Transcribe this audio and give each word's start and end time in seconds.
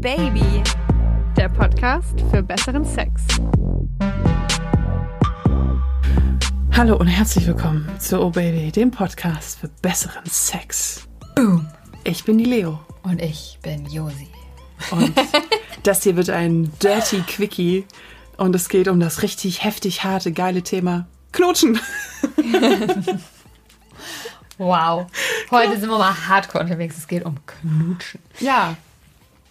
Baby, 0.00 0.62
der 1.36 1.48
Podcast 1.48 2.20
für 2.30 2.42
besseren 2.42 2.84
Sex. 2.84 3.22
Hallo 6.76 6.96
und 6.96 7.08
herzlich 7.08 7.46
willkommen 7.46 7.88
zu 7.98 8.20
Oh 8.20 8.30
Baby, 8.30 8.70
dem 8.70 8.90
Podcast 8.90 9.58
für 9.58 9.68
besseren 9.82 10.24
Sex. 10.26 11.08
Boom. 11.34 11.66
Ich 12.04 12.24
bin 12.24 12.38
die 12.38 12.44
Leo 12.44 12.78
Und 13.02 13.20
ich 13.20 13.58
bin 13.62 13.86
Josi. 13.86 14.28
und 14.92 15.12
das 15.82 16.04
hier 16.04 16.16
wird 16.16 16.30
ein 16.30 16.72
Dirty 16.80 17.20
Quickie 17.22 17.84
und 18.36 18.54
es 18.54 18.68
geht 18.68 18.88
um 18.88 19.00
das 19.00 19.22
richtig 19.22 19.64
heftig 19.64 20.04
harte, 20.04 20.32
geile 20.32 20.62
Thema 20.62 21.06
Knutschen. 21.32 21.78
Wow. 24.60 25.06
Heute 25.52 25.78
sind 25.78 25.88
wir 25.88 25.98
mal 25.98 26.12
hardcore 26.26 26.64
unterwegs. 26.64 26.98
Es 26.98 27.06
geht 27.06 27.24
um 27.24 27.36
Knutschen. 27.46 28.20
Ja. 28.40 28.76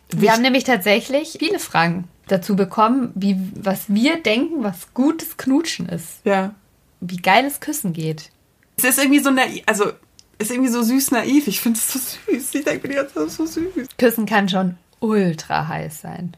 Wir 0.10 0.32
haben 0.32 0.42
nämlich 0.42 0.64
tatsächlich 0.64 1.36
viele 1.40 1.60
Fragen 1.60 2.08
dazu 2.28 2.56
bekommen, 2.56 3.12
wie, 3.16 3.38
was 3.56 3.94
wir 3.94 4.22
denken, 4.22 4.64
was 4.64 4.94
gutes 4.94 5.38
Knutschen 5.38 5.90
ist. 5.90 6.26
Ja. 6.26 6.54
Wie 7.00 7.18
geiles 7.18 7.60
Küssen 7.60 7.94
geht. 7.94 8.32
Es 8.78 8.84
ist 8.84 9.00
irgendwie 9.00 9.20
so 9.20 9.32
naiv, 9.32 9.64
also 9.66 9.92
ist 10.40 10.52
irgendwie 10.52 10.72
so 10.72 10.82
süß 10.82 11.12
naiv. 11.12 11.48
Ich 11.48 11.62
finde 11.62 11.80
es 11.80 11.92
so 11.92 12.00
süß. 12.00 12.56
Ich 12.56 12.64
denke 12.64 12.88
mir 12.88 12.94
die 12.94 13.00
ganze 13.00 13.16
Zeit, 13.16 13.32
so 13.32 13.46
süß. 13.46 13.88
Küssen 13.98 14.26
kann 14.26 14.50
schon 14.50 14.78
ultra 15.00 15.68
heiß 15.68 16.02
sein. 16.02 16.36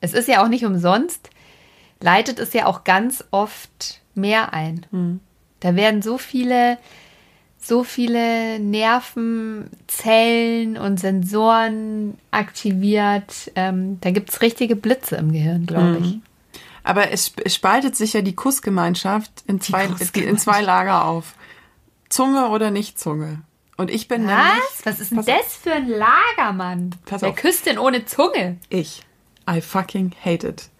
Es 0.00 0.12
ist 0.12 0.28
ja 0.28 0.42
auch 0.42 0.48
nicht 0.48 0.64
umsonst, 0.64 1.30
leitet 2.00 2.38
es 2.38 2.52
ja 2.52 2.66
auch 2.66 2.84
ganz 2.84 3.24
oft 3.30 4.00
mehr 4.14 4.52
ein. 4.52 5.20
Da 5.60 5.74
werden 5.74 6.02
so 6.02 6.18
viele, 6.18 6.78
so 7.66 7.84
viele 7.84 8.58
Nervenzellen 8.58 10.76
und 10.76 11.00
Sensoren 11.00 12.18
aktiviert. 12.30 13.50
Ähm, 13.54 13.98
da 14.00 14.10
gibt 14.10 14.30
es 14.30 14.42
richtige 14.42 14.76
Blitze 14.76 15.16
im 15.16 15.32
Gehirn, 15.32 15.66
glaube 15.66 15.98
ich. 16.02 16.18
Aber 16.82 17.10
es, 17.10 17.32
es 17.44 17.54
spaltet 17.54 17.96
sich 17.96 18.12
ja 18.12 18.20
die 18.22 18.34
Kussgemeinschaft 18.34 19.30
in 19.46 19.60
zwei, 19.60 19.86
in 19.86 19.96
Kussgemeinschaft. 19.96 20.42
zwei 20.44 20.60
Lager 20.62 21.04
auf. 21.04 21.34
Zunge 22.08 22.48
oder 22.50 22.70
nicht 22.70 22.98
Zunge. 23.00 23.40
Und 23.76 23.90
ich 23.90 24.06
bin 24.08 24.26
nämlich 24.26 24.38
Was? 24.38 24.86
Was 24.86 25.00
ist 25.00 25.10
denn 25.10 25.18
auf. 25.18 25.26
das 25.26 25.56
für 25.56 25.72
ein 25.72 25.88
Lagermann? 25.88 26.94
Pass 27.04 27.22
Wer 27.22 27.30
auf. 27.30 27.36
küsst 27.36 27.66
denn 27.66 27.78
ohne 27.78 28.04
Zunge? 28.06 28.58
ich. 28.68 29.02
I 29.48 29.60
fucking 29.60 30.12
hate 30.24 30.46
it. 30.46 30.70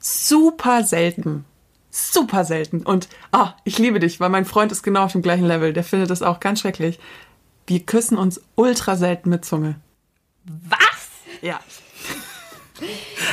Super 0.00 0.84
selten. 0.84 1.44
Super 1.98 2.44
selten. 2.44 2.82
Und 2.82 3.08
ah, 3.32 3.54
ich 3.64 3.78
liebe 3.78 4.00
dich, 4.00 4.20
weil 4.20 4.28
mein 4.28 4.44
Freund 4.44 4.70
ist 4.70 4.82
genau 4.82 5.04
auf 5.04 5.12
dem 5.12 5.22
gleichen 5.22 5.46
Level. 5.46 5.72
Der 5.72 5.82
findet 5.82 6.10
das 6.10 6.20
auch 6.20 6.40
ganz 6.40 6.60
schrecklich. 6.60 6.98
Wir 7.66 7.80
küssen 7.80 8.18
uns 8.18 8.42
ultra 8.54 8.96
selten 8.96 9.30
mit 9.30 9.46
Zunge. 9.46 9.76
Was? 10.44 11.08
Ja. 11.40 11.58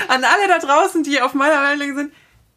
An 0.08 0.24
alle 0.24 0.48
da 0.48 0.60
draußen, 0.60 1.04
die 1.04 1.22
auf 1.22 1.34
meiner 1.34 1.62
Wellenlänge 1.62 1.96
sind, 1.96 2.14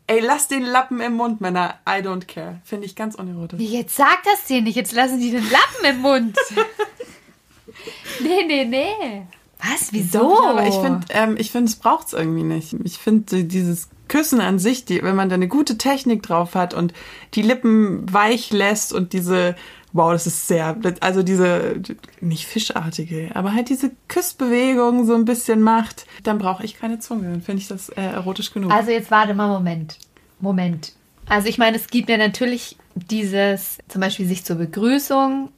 ey, 0.06 0.20
lass 0.20 0.46
den 0.46 0.62
Lappen 0.62 1.00
im 1.00 1.14
Mund, 1.14 1.40
Männer. 1.40 1.80
I 1.88 2.02
don't 2.02 2.26
care. 2.26 2.60
Finde 2.64 2.86
ich 2.86 2.94
ganz 2.94 3.16
unerotisch. 3.16 3.58
Jetzt 3.60 3.96
sag 3.96 4.22
das 4.22 4.44
dir 4.44 4.62
nicht, 4.62 4.76
jetzt 4.76 4.92
lassen 4.92 5.18
die 5.18 5.32
den 5.32 5.50
Lappen 5.50 5.84
im 5.90 5.98
Mund. 6.02 6.38
nee, 8.20 8.44
nee, 8.46 8.64
nee. 8.64 9.26
Was? 9.70 9.92
Wieso? 9.92 10.18
Doch, 10.18 10.46
aber 10.46 10.66
ich 10.66 10.74
finde, 10.74 11.06
ähm, 11.10 11.36
ich 11.38 11.50
finde, 11.50 11.66
es 11.66 11.76
braucht's 11.76 12.12
irgendwie 12.12 12.42
nicht. 12.42 12.76
Ich 12.84 12.98
finde 12.98 13.44
dieses 13.44 13.88
Küssen 14.08 14.40
an 14.40 14.58
sich, 14.58 14.84
die, 14.84 15.02
wenn 15.02 15.16
man 15.16 15.28
da 15.28 15.34
eine 15.34 15.48
gute 15.48 15.78
Technik 15.78 16.22
drauf 16.22 16.54
hat 16.54 16.74
und 16.74 16.92
die 17.34 17.42
Lippen 17.42 18.12
weich 18.12 18.52
lässt 18.52 18.92
und 18.92 19.12
diese, 19.12 19.56
wow, 19.92 20.12
das 20.12 20.26
ist 20.26 20.46
sehr, 20.46 20.76
also 21.00 21.22
diese, 21.22 21.80
nicht 22.20 22.46
fischartige, 22.46 23.30
aber 23.34 23.52
halt 23.52 23.68
diese 23.68 23.90
Küssbewegung 24.08 25.06
so 25.06 25.14
ein 25.14 25.24
bisschen 25.24 25.60
macht, 25.60 26.06
dann 26.22 26.38
brauche 26.38 26.64
ich 26.64 26.78
keine 26.78 26.98
Zunge. 27.00 27.30
Dann 27.30 27.42
finde 27.42 27.62
ich 27.62 27.68
das 27.68 27.88
äh, 27.90 28.02
erotisch 28.02 28.52
genug. 28.52 28.70
Also 28.70 28.90
jetzt 28.90 29.10
warte 29.10 29.34
mal, 29.34 29.48
Moment. 29.48 29.98
Moment. 30.38 30.92
Also 31.28 31.48
ich 31.48 31.58
meine, 31.58 31.76
es 31.76 31.88
gibt 31.88 32.08
ja 32.08 32.16
natürlich 32.16 32.76
dieses, 32.94 33.78
zum 33.88 34.00
Beispiel 34.00 34.26
sich 34.26 34.44
zur 34.44 34.56
Begrüßung 34.56 35.50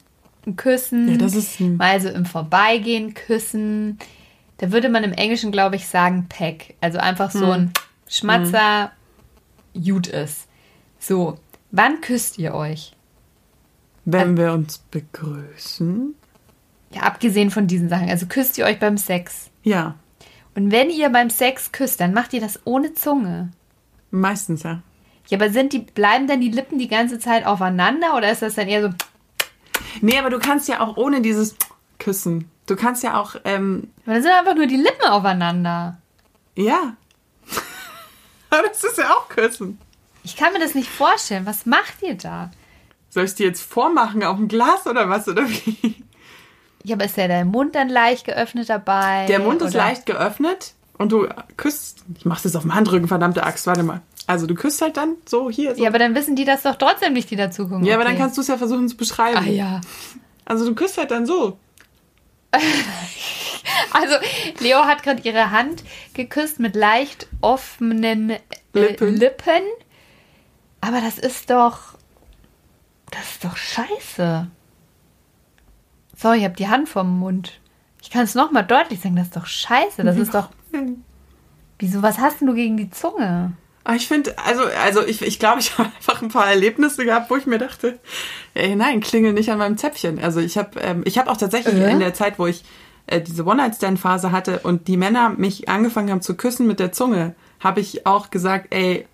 küssen. 0.57 1.09
Ja, 1.11 1.17
das 1.17 1.35
ist 1.35 1.61
mal 1.61 2.01
so 2.01 2.09
im 2.09 2.25
Vorbeigehen 2.27 3.15
küssen. 3.15 3.99
Da 4.59 4.73
würde 4.73 4.89
man 4.89 5.05
im 5.05 5.13
Englischen, 5.13 5.53
glaube 5.53 5.77
ich, 5.77 5.87
sagen 5.87 6.27
Peck. 6.29 6.75
Also 6.81 6.99
einfach 6.99 7.31
so 7.31 7.51
ein 7.51 7.73
Schmatzer, 8.09 8.91
gut 9.75 10.07
ist. 10.09 10.49
So, 10.99 11.39
wann 11.71 12.01
küsst 12.01 12.39
ihr 12.39 12.55
euch? 12.55 12.93
wenn 14.11 14.39
wir 14.39 14.55
uns 14.55 14.79
begrüßen, 14.91 16.15
Ja, 16.95 17.03
abgesehen 17.03 17.51
von 17.51 17.67
diesen 17.67 17.91
Sachen. 17.91 18.09
Also 18.09 18.25
küsst 18.27 18.57
ihr 18.57 18.65
euch 18.65 18.79
beim 18.79 18.97
Sex. 18.97 19.51
ja, 19.63 19.97
Und 20.57 20.73
wenn 20.73 20.89
ihr 20.89 21.11
beim 21.11 21.29
Sex 21.29 21.73
küsst, 21.73 22.01
dann 22.01 22.15
macht 22.15 22.33
ihr 22.33 22.41
das 22.41 22.59
ohne 22.65 22.95
Zunge. 22.95 23.51
meistens 24.11 24.63
ja. 24.63 24.81
Ja, 25.29 25.37
aber 25.37 25.51
sind 25.51 25.75
die, 25.75 25.81
bleiben 25.81 26.27
dann 26.27 26.41
die 26.41 26.49
Lippen 26.51 26.79
die 26.79 26.89
ganze 26.89 27.19
Zeit 27.19 27.45
aufeinander 27.45 28.17
oder 28.17 28.33
ist 28.33 28.41
das 28.41 28.55
dann 28.55 28.67
eher 28.67 28.81
so, 28.83 28.89
Nee, 30.03 30.19
aber 30.19 30.31
du 30.31 30.39
kannst 30.39 30.69
ja 30.69 30.81
auch 30.81 30.97
ohne 30.97 31.21
dieses 31.21 31.57
Küssen. 31.99 32.51
Du 32.67 32.77
kannst 32.77 33.03
ja 33.03 33.21
auch, 33.21 33.37
ähm, 33.45 33.91
aber 34.05 34.15
dann 34.15 34.23
sind 34.23 34.33
einfach 34.33 34.55
nur 34.55 34.67
die 34.67 34.77
Lippen 34.77 35.09
aufeinander. 35.09 35.99
ja. 36.55 36.95
aber 38.51 38.69
das 38.69 38.85
ist 38.85 38.99
ja 38.99 39.11
auch 39.11 39.29
Küssen. 39.29 39.79
Ich 40.23 40.37
kann 40.37 40.53
mir 40.53 40.59
das 40.59 40.75
nicht 40.75 40.91
vorstellen. 40.91 41.47
Was 41.47 41.65
macht 41.65 42.03
ihr 42.03 42.15
da? 42.15 42.51
Soll 43.09 43.25
ich 43.25 43.35
dir 43.35 43.47
jetzt 43.47 43.63
vormachen 43.63 44.23
auf 44.23 44.37
dem 44.37 44.49
Glas 44.49 44.87
oder 44.87 45.09
was? 45.09 45.27
Oder 45.29 45.49
wie? 45.49 46.05
Ja, 46.85 46.97
aber 46.97 47.07
ist 47.07 47.17
ja 47.17 47.27
der 47.27 47.45
Mund 47.45 47.75
dann 47.75 47.89
leicht 47.89 48.27
geöffnet 48.27 48.69
dabei? 48.69 49.27
Der 49.27 49.39
Mund 49.39 49.63
ist 49.63 49.75
oder? 49.75 49.79
leicht 49.79 50.07
geöffnet 50.07 50.75
und 50.99 51.13
du 51.13 51.29
küsst. 51.57 52.05
Ich 52.19 52.25
mach's 52.25 52.45
jetzt 52.45 52.57
auf 52.57 52.63
dem 52.63 52.75
Handrücken, 52.75 53.09
verdammte 53.09 53.45
Axt, 53.45 53.67
warte 53.67 53.83
mal. 53.83 54.03
Also 54.27 54.47
du 54.47 54.55
küsst 54.55 54.83
halt 54.83 54.97
dann 54.99 55.15
so 55.27 55.49
hier. 55.51 55.75
So. 55.75 55.83
Ja, 55.83 55.89
aber 55.89 55.99
dann 55.99 56.15
wissen 56.15 56.37
die 56.37 56.45
das 56.45 56.63
doch 56.63 56.77
trotzdem 56.77 57.15
nicht, 57.15 57.31
die 57.31 57.37
dazu 57.37 57.67
gucken. 57.69 57.85
Ja, 57.85 57.95
aber 57.95 58.03
Okay. 58.05 58.13
dann 58.13 58.21
kannst 58.21 58.37
du 58.37 58.43
es 58.43 58.49
ja 58.49 58.59
versuchen 58.59 58.89
zu 58.89 58.97
beschreiben. 58.97 59.39
Ah 59.39 59.49
ja. 59.49 59.81
Also 60.45 60.67
du 60.67 60.75
küsst 60.75 60.99
halt 60.99 61.11
dann 61.11 61.25
so. 61.27 61.59
Also, 63.93 64.15
Leo 64.61 64.85
hat 64.85 65.03
gerade 65.03 65.23
ihre 65.23 65.51
Hand 65.51 65.83
geküsst 66.15 66.59
mit 66.59 66.75
leicht 66.75 67.27
offenen 67.41 68.31
äh, 68.31 68.39
Lippen. 68.73 69.17
Lippen. 69.17 69.63
Aber 70.81 71.01
das 71.01 71.19
ist 71.19 71.51
doch. 71.51 71.95
Das 73.11 73.23
ist 73.33 73.45
doch 73.45 73.57
scheiße. 73.57 74.49
So, 76.17 76.33
ich 76.33 76.45
habe 76.45 76.55
die 76.55 76.69
Hand 76.69 76.89
vom 76.89 77.19
Mund. 77.19 77.61
Ich 78.09 78.15
kann 78.15 78.25
es 78.25 78.35
nochmal 78.35 78.65
deutlich 78.65 79.01
sagen, 79.01 79.17
das 79.17 79.27
ist 79.27 79.37
doch 79.37 79.45
scheiße. 79.45 80.03
Das 80.03 80.17
ist 80.17 80.33
doch. 80.33 80.49
Wieso, 81.79 82.01
was 82.01 82.19
hast 82.19 82.41
denn 82.41 82.49
du 82.49 82.55
gegen 82.55 82.79
die 82.79 82.89
Zunge? 82.91 83.53
Aber 83.85 83.97
ich 83.97 84.09
finde, 84.09 84.35
also, 84.47 84.63
also 84.83 85.05
ich, 85.05 85.21
ich 85.21 85.39
glaube, 85.39 85.61
ich 85.61 85.73
habe 85.79 85.91
einfach 85.95 86.23
ein 86.23 86.31
paar 86.31 86.49
Erlebnisse 86.49 87.05
gehabt, 87.05 87.29
wo 87.29 87.37
ich 87.37 87.45
mir 87.45 87.59
dachte, 87.59 87.99
ey, 88.55 88.75
nein, 88.77 89.01
klingel 89.01 89.35
nicht 89.35 89.51
an 89.51 89.59
meinem 89.59 89.77
Zäpfchen. 89.77 90.19
Also 90.21 90.41
ich 90.41 90.57
habe 90.57 90.81
ähm, 90.81 91.03
ich 91.05 91.19
hab 91.19 91.29
auch 91.29 91.37
tatsächlich 91.37 91.75
Äh? 91.75 91.93
in 91.93 92.01
der 92.01 92.15
Zeit, 92.15 92.39
wo 92.39 92.47
ich 92.47 92.65
äh, 93.09 93.21
diese 93.21 93.45
One-Night-Stand-Phase 93.45 94.33
hatte 94.33 94.61
und 94.61 94.89
die 94.89 94.97
Männer 94.97 95.29
mich 95.29 95.69
angefangen 95.69 96.11
haben 96.11 96.23
zu 96.23 96.35
küssen 96.35 96.67
mit 96.67 96.81
der 96.81 96.93
Zunge, 96.93 97.35
habe 97.61 97.81
ich 97.81 98.07
auch 98.07 98.31
gesagt, 98.31 98.69
ey, 98.71 99.07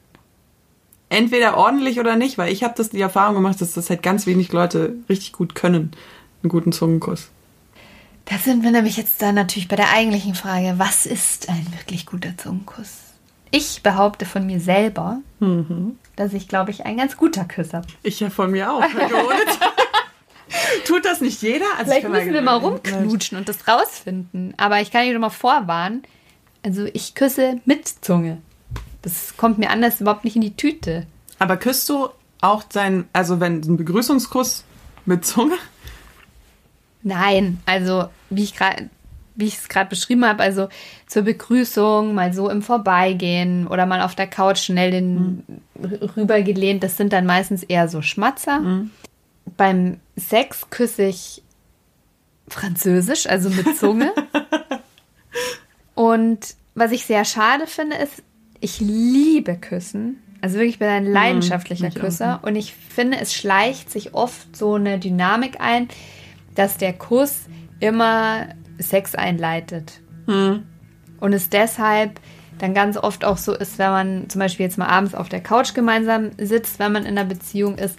entweder 1.09 1.57
ordentlich 1.57 1.99
oder 1.99 2.15
nicht, 2.15 2.39
weil 2.39 2.53
ich 2.53 2.63
habe 2.63 2.75
das 2.77 2.91
die 2.91 3.01
Erfahrung 3.01 3.35
gemacht, 3.35 3.61
dass 3.61 3.73
das 3.73 3.91
halt 3.91 4.05
ganz 4.05 4.25
wenig 4.27 4.53
Leute 4.53 4.95
richtig 5.09 5.33
gut 5.33 5.57
können, 5.57 5.91
einen 6.45 6.49
guten 6.49 6.71
Zungenkuss. 6.71 7.31
Da 8.27 8.39
sind 8.39 8.63
wir 8.63 8.71
nämlich 8.71 8.97
jetzt 8.97 9.21
dann 9.21 9.35
natürlich 9.35 9.69
bei 9.69 9.77
der 9.77 9.91
eigentlichen 9.91 10.35
Frage, 10.35 10.75
was 10.79 11.07
ist 11.07 11.49
ein 11.49 11.67
wirklich 11.73 12.07
guter 12.07 12.37
Zungenkuss? 12.37 12.99
Ich 13.51 13.83
behaupte 13.83 14.25
von 14.25 14.47
mir 14.47 14.61
selber, 14.61 15.19
dass 16.17 16.33
ich, 16.33 16.49
glaube 16.49 16.71
ich, 16.71 16.87
ein 16.87 16.97
ganz 16.97 17.17
guter 17.17 17.45
Küsser 17.45 17.83
bin. 17.83 17.95
Ich 18.03 18.19
ja 18.19 18.31
von 18.31 18.51
mir 18.51 18.73
auch. 18.73 18.83
Tut 20.87 21.05
das 21.05 21.21
nicht 21.21 21.41
jeder? 21.43 21.67
Also 21.79 21.93
ich 21.93 21.99
Vielleicht 21.99 22.09
müssen 22.09 22.33
wir 22.33 22.43
mal 22.43 22.57
rumknutschen 22.57 23.39
und 23.39 23.49
das 23.49 23.69
rausfinden. 23.69 24.55
Aber 24.57 24.81
ich 24.81 24.91
kann 24.91 25.11
schon 25.11 25.21
mal 25.21 25.31
vorwarnen. 25.31 26.03
Also 26.65 26.87
ich 26.93 27.15
küsse 27.15 27.61
mit 27.65 27.87
Zunge. 27.87 28.39
Das 29.03 29.37
kommt 29.37 29.59
mir 29.59 29.71
anders 29.71 30.01
überhaupt 30.01 30.25
nicht 30.25 30.37
in 30.37 30.43
die 30.43 30.57
Tüte. 30.57 31.07
Aber 31.39 31.57
küsst 31.57 31.89
du 31.89 32.09
auch 32.41 32.63
dein, 32.63 33.07
also 33.13 33.39
wenn 33.39 33.61
ein 33.61 33.77
Begrüßungskuss 33.77 34.65
mit 35.05 35.25
Zunge? 35.25 35.57
Nein, 37.05 37.59
also 37.67 38.07
wie 38.31 38.43
ich 38.43 38.57
gerade 38.57 38.89
wie 39.37 39.47
ich 39.47 39.57
es 39.59 39.69
gerade 39.69 39.91
beschrieben 39.91 40.25
habe, 40.25 40.43
also 40.45 40.69
zur 41.09 41.23
Begrüßung, 41.23 42.15
mal 42.15 42.33
so 42.33 42.49
im 42.49 42.63
Vorbeigehen 42.63 43.67
oder 43.67 43.85
mal 43.85 44.01
auf 44.03 44.15
der 44.15 44.29
Couch 44.29 44.59
schnell 44.59 44.93
den 44.93 45.43
r- 45.83 46.17
rübergelehnt, 46.17 46.85
das 46.85 46.97
sind 46.97 47.13
dann 47.13 47.27
meistens 47.27 47.65
eher 47.65 47.89
so 47.89 48.01
Schmatzer. 48.01 48.61
Beim 49.57 49.99
Sex 50.17 50.71
küsse 50.71 51.07
ich 51.07 51.43
Französisch, 52.47 53.27
also 53.27 53.51
mit 53.51 53.77
Zunge. 53.77 54.13
Und 55.95 56.55
was 56.75 56.93
ich 56.93 57.05
sehr 57.07 57.25
schade 57.25 57.67
finde, 57.67 57.97
ist, 57.97 58.23
ich 58.61 58.81
liebe 58.81 59.57
Küssen. 59.57 60.23
Also 60.41 60.57
wirklich, 60.57 60.75
ich 60.75 60.79
bin 60.79 60.89
ein 60.89 61.07
leidenschaftlicher 61.07 61.89
ich 61.89 61.97
auch. 61.97 62.01
Küsser. 62.01 62.41
Und 62.43 62.57
ich 62.57 62.75
finde, 62.75 63.19
es 63.19 63.35
schleicht 63.35 63.91
sich 63.91 64.15
oft 64.15 64.57
so 64.57 64.75
eine 64.75 64.99
Dynamik 64.99 65.61
ein, 65.61 65.89
dass 66.55 66.77
der 66.77 66.93
Kuss 66.93 67.43
immer 67.81 68.47
Sex 68.79 69.15
einleitet. 69.15 70.01
Und 71.21 71.33
es 71.33 71.49
deshalb 71.49 72.21
dann 72.59 72.75
ganz 72.75 72.97
oft 72.97 73.25
auch 73.25 73.37
so 73.37 73.53
ist, 73.55 73.79
wenn 73.79 73.91
man 73.91 74.29
zum 74.29 74.39
Beispiel 74.39 74.65
jetzt 74.65 74.79
mal 74.79 74.87
abends 74.87 75.15
auf 75.15 75.29
der 75.29 75.41
Couch 75.41 75.75
gemeinsam 75.75 76.31
sitzt, 76.39 76.79
wenn 76.79 76.93
man 76.93 77.05
in 77.05 77.19
einer 77.19 77.29
Beziehung 77.29 77.77
ist, 77.79 77.99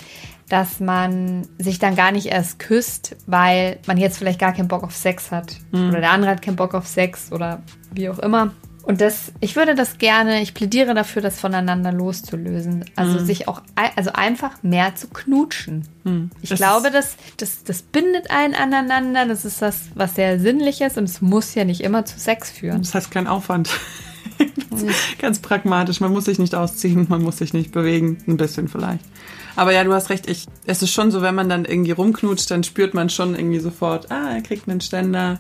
dass 0.49 0.79
man 0.79 1.47
sich 1.57 1.79
dann 1.79 1.95
gar 1.95 2.11
nicht 2.11 2.27
erst 2.27 2.59
küsst, 2.59 3.15
weil 3.25 3.79
man 3.87 3.97
jetzt 3.97 4.17
vielleicht 4.17 4.39
gar 4.39 4.53
keinen 4.53 4.67
Bock 4.67 4.83
auf 4.83 4.95
Sex 4.95 5.31
hat. 5.31 5.57
Oder 5.89 5.99
der 6.01 6.11
andere 6.11 6.31
hat 6.31 6.41
keinen 6.41 6.55
Bock 6.55 6.73
auf 6.73 6.87
Sex 6.87 7.31
oder 7.31 7.63
wie 7.91 8.09
auch 8.09 8.19
immer. 8.19 8.51
Und 8.85 9.01
das, 9.01 9.31
ich 9.39 9.55
würde 9.55 9.73
das 9.73 9.97
gerne, 9.97 10.43
ich 10.43 10.53
plädiere 10.53 10.93
dafür, 10.93 11.23
das 11.23 11.39
voneinander 11.39 11.91
loszulösen. 11.91 12.85
Also 12.95 13.17
sich 13.17 13.47
auch, 13.47 13.63
also 13.95 14.11
einfach 14.13 14.61
mehr 14.61 14.93
zu 14.93 15.07
knutschen. 15.07 15.87
Ich 16.43 16.49
Das 16.49 16.59
glaube, 16.59 16.91
das, 16.91 17.15
das, 17.37 17.63
das 17.63 17.81
bindet 17.81 18.29
einen 18.29 18.53
aneinander. 18.53 19.25
Das 19.25 19.43
ist 19.43 19.59
das, 19.59 19.85
was 19.95 20.13
sehr 20.13 20.39
Sinnliches 20.39 20.97
und 20.97 21.05
es 21.05 21.19
muss 21.19 21.55
ja 21.55 21.65
nicht 21.65 21.81
immer 21.81 22.05
zu 22.05 22.19
Sex 22.19 22.51
führen. 22.51 22.83
Das 22.83 22.93
heißt 22.93 23.09
kein 23.09 23.25
Aufwand. 23.25 23.71
Ganz 25.19 25.39
pragmatisch. 25.39 25.99
Man 25.99 26.11
muss 26.11 26.25
sich 26.25 26.37
nicht 26.37 26.53
ausziehen, 26.53 27.07
man 27.09 27.23
muss 27.23 27.37
sich 27.37 27.53
nicht 27.53 27.71
bewegen. 27.71 28.19
Ein 28.27 28.37
bisschen 28.37 28.67
vielleicht. 28.67 29.03
Aber 29.55 29.73
ja, 29.73 29.83
du 29.83 29.93
hast 29.93 30.11
recht. 30.11 30.29
Ich, 30.29 30.45
es 30.67 30.83
ist 30.83 30.91
schon 30.91 31.09
so, 31.09 31.23
wenn 31.23 31.33
man 31.33 31.49
dann 31.49 31.65
irgendwie 31.65 31.91
rumknutscht, 31.91 32.51
dann 32.51 32.63
spürt 32.63 32.93
man 32.93 33.09
schon 33.09 33.33
irgendwie 33.33 33.59
sofort, 33.59 34.11
ah, 34.11 34.33
er 34.35 34.41
kriegt 34.41 34.69
einen 34.69 34.81
Ständer. 34.81 35.39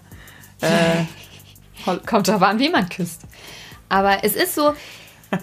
Äh, 0.61 1.03
Kommt 2.05 2.29
aber 2.29 2.47
an, 2.47 2.59
wie 2.59 2.69
man 2.69 2.89
küsst. 2.89 3.21
Aber 3.89 4.23
es 4.23 4.35
ist 4.35 4.55
so, 4.55 4.73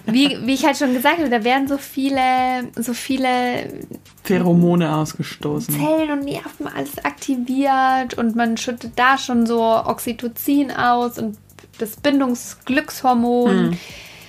wie, 0.05 0.37
wie 0.45 0.53
ich 0.53 0.65
halt 0.65 0.77
schon 0.77 0.93
gesagt 0.93 1.19
habe, 1.19 1.29
da 1.29 1.43
werden 1.43 1.67
so 1.67 1.77
viele, 1.77 2.71
so 2.75 2.93
viele 2.93 3.83
Pheromone 4.23 4.95
ausgestoßen. 4.95 5.75
Zellen 5.75 6.11
und 6.11 6.25
Nerven 6.25 6.67
alles 6.67 7.03
aktiviert 7.03 8.15
und 8.17 8.35
man 8.35 8.57
schüttet 8.57 8.93
da 8.95 9.17
schon 9.17 9.45
so 9.45 9.61
Oxytocin 9.61 10.71
aus 10.71 11.17
und 11.17 11.37
das 11.79 11.95
Bindungsglückshormon. 11.97 13.77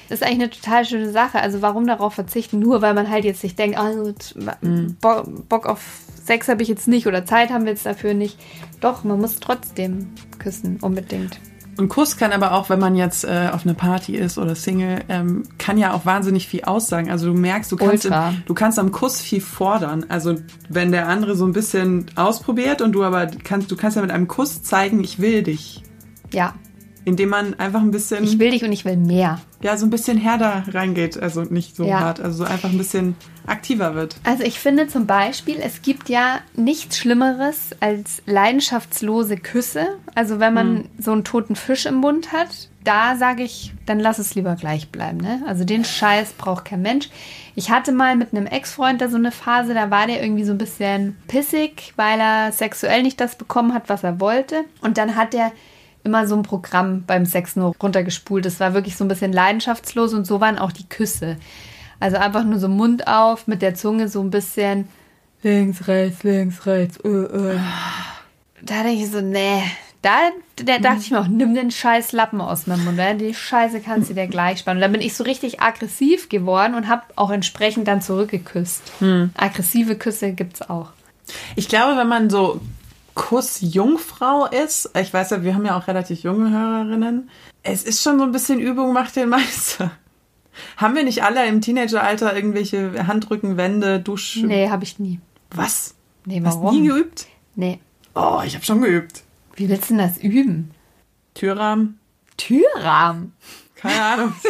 Das 0.09 0.21
ist 0.21 0.27
eigentlich 0.27 0.43
eine 0.43 0.51
total 0.51 0.85
schöne 0.85 1.11
Sache. 1.11 1.41
Also 1.41 1.63
warum 1.63 1.87
darauf 1.87 2.15
verzichten? 2.15 2.59
Nur 2.59 2.83
weil 2.83 2.95
man 2.95 3.09
halt 3.09 3.25
jetzt 3.25 3.41
sich 3.41 3.55
denkt, 3.57 3.79
oh, 3.81 4.13
Bo 5.01 5.23
Bock 5.49 5.67
auf 5.67 5.81
Sex 6.25 6.49
habe 6.49 6.63
ich 6.63 6.69
jetzt 6.69 6.89
nicht 6.89 7.07
oder 7.07 7.25
Zeit 7.25 7.51
haben 7.51 7.65
wir 7.65 7.73
jetzt 7.73 7.87
dafür 7.87 8.15
nicht. 8.15 8.39
Doch, 8.81 9.05
man 9.05 9.21
muss 9.21 9.37
trotzdem 9.37 10.13
küssen, 10.39 10.79
unbedingt. 10.81 11.39
Und 11.77 11.89
Kuss 11.89 12.17
kann 12.17 12.33
aber 12.33 12.53
auch, 12.53 12.69
wenn 12.71 12.79
man 12.79 12.95
jetzt 12.95 13.25
äh, 13.25 13.49
auf 13.53 13.65
einer 13.65 13.75
Party 13.75 14.17
ist 14.17 14.39
oder 14.39 14.55
Single, 14.55 15.01
ähm, 15.09 15.45
kann 15.59 15.79
ja 15.79 15.93
auch 15.93 16.07
wahnsinnig 16.07 16.47
viel 16.49 16.65
aussagen. 16.65 17.11
Also 17.11 17.27
du 17.27 17.39
merkst, 17.39 17.73
du 17.73 17.77
kannst, 17.77 18.05
Ultra. 18.05 18.35
du 18.47 18.55
kannst 18.55 18.79
am 18.79 18.93
Kuss 18.93 19.21
viel 19.21 19.41
fordern. 19.41 20.07
Also 20.09 20.37
wenn 20.69 20.93
der 20.93 21.09
andere 21.09 21.37
so 21.37 21.45
ein 21.47 21.53
bisschen 21.53 22.07
ausprobiert 22.17 22.83
und 22.83 22.93
du 22.93 23.03
aber 23.03 23.27
kannst, 23.27 23.71
du 23.71 23.77
kannst 23.77 23.97
ja 23.97 24.03
mit 24.03 24.11
einem 24.11 24.29
Kuss 24.29 24.63
zeigen, 24.63 25.03
ich 25.03 25.19
will 25.19 25.43
dich. 25.43 25.83
Ja, 26.33 26.55
Indem 27.07 27.29
man 27.29 27.59
einfach 27.59 27.81
ein 27.83 27.91
bisschen, 27.91 28.25
ich 28.25 28.39
will 28.39 28.51
dich 28.51 28.65
und 28.65 28.73
ich 28.73 28.85
will 28.85 28.97
mehr. 28.97 29.41
ja, 29.63 29.77
so 29.77 29.85
ein 29.87 29.91
bisschen 29.91 30.17
härter 30.19 30.65
reingeht. 30.73 31.19
Also 31.21 31.43
nicht 31.43 31.77
so 31.77 31.85
Ja. 31.85 32.01
hart, 32.01 32.21
also 32.21 32.45
so 32.45 32.51
einfach 32.51 32.71
ein 32.71 32.79
bisschen 32.79 33.15
aktiver 33.47 33.95
wird. 33.95 34.17
Also 34.25 34.43
ich 34.43 34.59
finde 34.59 34.89
zum 34.89 35.07
Beispiel, 35.07 35.57
es 35.61 35.83
gibt 35.83 36.09
ja 36.09 36.41
nichts 36.57 36.97
Schlimmeres 36.99 37.71
als 37.81 38.23
leidenschaftslose 38.25 39.37
Küsse. 39.37 39.99
Also 40.15 40.41
wenn 40.41 40.55
man 40.55 40.85
so 40.99 41.13
einen 41.13 41.25
toten 41.25 41.57
Fisch 41.57 41.87
im 41.87 41.97
Mund 41.97 42.33
hat, 42.33 42.69
da 42.85 43.17
sage 43.17 43.43
ich, 43.43 43.73
dann 43.87 43.99
lass 44.01 44.19
es 44.19 44.35
lieber 44.35 44.57
gleich 44.57 44.91
bleiben. 44.91 45.19
Ne? 45.19 45.43
Also 45.47 45.65
den 45.65 45.85
Scheiß 45.85 46.33
braucht 46.35 46.67
kein 46.67 46.83
Mensch. 46.83 47.09
Ich 47.55 47.71
hatte 47.71 47.93
mal 47.93 48.17
mit 48.17 48.33
einem 48.35 48.47
Ex-Freund 48.47 49.01
da 49.01 49.09
so 49.09 49.17
eine 49.17 49.31
Phase, 49.31 49.75
da 49.75 49.91
war 49.91 50.07
der 50.07 50.23
irgendwie 50.23 50.45
so 50.45 50.53
ein 50.53 50.59
bisschen 50.59 51.17
pissig, 51.29 51.93
weil 51.97 52.19
er 52.21 52.53
sexuell 52.53 53.03
nicht 53.03 53.21
das 53.21 53.37
bekommen 53.37 53.73
hat, 53.75 53.89
was 53.89 54.05
er 54.05 54.21
wollte. 54.21 54.65
Und 54.83 54.99
dann 54.99 55.17
hat 55.17 55.35
er 55.35 55.53
immer 56.05 56.27
so 56.27 56.37
ein 56.37 56.43
Programm 56.43 57.05
beim 57.07 57.27
Sex 57.27 57.57
nur 57.57 57.75
runtergespult. 57.83 58.45
Das 58.45 58.61
war 58.61 58.75
wirklich 58.75 58.97
so 58.97 59.05
ein 59.05 59.09
bisschen 59.09 59.33
leidenschaftslos 59.33 60.15
und 60.15 60.27
so 60.27 60.41
waren 60.41 60.59
auch 60.59 60.73
die 60.73 60.89
Küsse. 60.89 61.37
Also 61.99 62.19
einfach 62.19 62.45
nur 62.45 62.59
so 62.59 62.69
Mund 62.69 63.09
auf, 63.09 63.47
mit 63.47 63.63
der 63.63 63.75
Zunge 63.75 64.09
so 64.09 64.21
ein 64.21 64.31
bisschen 64.31 64.89
links, 65.43 65.89
rechts, 65.89 66.23
links, 66.23 66.67
rechts. 66.67 66.99
Äh, 66.99 67.09
äh. 67.09 67.59
Da 68.63 68.83
denke 68.83 69.03
ich 69.03 69.11
so, 69.11 69.21
nee. 69.21 69.63
Da, 70.03 70.19
da 70.57 70.79
dachte 70.79 71.01
ich 71.01 71.11
mir 71.11 71.21
auch, 71.21 71.29
nimm 71.29 71.55
den 71.55 71.71
scheiß 71.71 72.13
Lappen 72.13 72.43
aus 72.43 72.67
meinem 72.67 72.85
Mund. 72.85 72.99
ne? 72.99 73.15
Die 73.15 73.33
Scheiße 73.33 73.81
kannst 73.81 74.11
du 74.11 74.15
dir 74.15 74.27
gleich 74.27 74.59
spannen. 74.59 74.79
Und 74.79 74.83
dann 74.83 74.93
bin 74.93 75.01
ich 75.01 75.15
so 75.15 75.25
richtig 75.25 75.63
aggressiv 75.63 76.29
geworden 76.29 76.75
und 76.75 76.89
habe 76.89 77.05
auch 77.17 77.31
entsprechend 77.31 77.89
dann 77.89 78.03
zurückgeküsst. 78.03 78.83
Aggressive 79.35 79.97
Küsse 79.97 80.33
gibt's 80.33 80.61
auch. 80.61 80.91
Ich 81.57 81.69
glaube, 81.69 81.97
wenn 81.99 82.09
man 82.09 82.29
so 82.29 82.61
Kussjungfrau 83.15 84.47
ist, 84.47 84.91
ich 84.99 85.13
weiß 85.13 85.31
ja, 85.31 85.43
wir 85.43 85.55
haben 85.55 85.65
ja 85.65 85.79
auch 85.79 85.87
relativ 85.87 86.23
junge 86.23 86.51
Hörerinnen, 86.51 87.31
es 87.63 87.85
ist 87.85 88.03
schon 88.03 88.19
so 88.19 88.25
ein 88.25 88.33
bisschen 88.33 88.59
Übung 88.61 88.93
macht 88.93 89.17
den 89.17 89.29
Meister. 89.29 89.93
Haben 90.77 90.95
wir 90.95 91.05
nicht 91.05 91.23
alle 91.23 91.47
im 91.47 91.61
Teenageralter 91.61 92.35
irgendwelche 92.35 93.07
Handrücken, 93.07 93.57
Wände, 93.57 94.01
Dusch... 94.01 94.37
Nee, 94.43 94.69
habe 94.69 94.85
ich 94.85 94.99
nie. 94.99 95.21
Was? 95.51 95.95
Nee, 96.27 96.43
Hast 96.45 96.57
warum? 96.61 96.81
nie 96.81 96.89
geübt? 96.89 97.27
Nee. 97.55 97.81
Oh, 98.15 98.41
ich 98.45 98.55
habe 98.55 98.65
schon 98.65 98.81
geübt. 98.81 99.23
Wie 99.57 99.69
willst 99.69 99.91
du 99.91 99.97
denn 99.97 100.07
das 100.07 100.19
üben? 100.19 100.71
Türrahmen? 101.35 101.99
Türrahmen. 102.37 103.33
Keine 103.77 104.03
Ahnung. 104.03 104.33